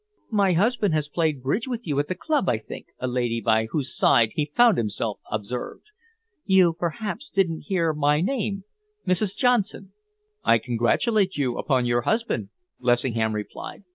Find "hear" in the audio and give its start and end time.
7.67-7.93